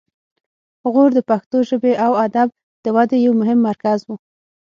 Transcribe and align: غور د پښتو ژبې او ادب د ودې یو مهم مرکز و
غور 0.91 1.09
د 1.15 1.19
پښتو 1.29 1.57
ژبې 1.69 1.93
او 2.05 2.11
ادب 2.25 2.47
د 2.83 2.85
ودې 2.95 3.17
یو 3.25 3.33
مهم 3.41 3.59
مرکز 3.69 3.99
و 4.05 4.09